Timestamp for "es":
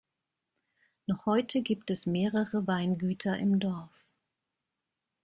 1.91-2.07